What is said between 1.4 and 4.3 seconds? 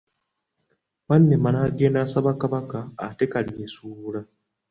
n’agenda asabe Kabaka atte Kalyesuubula.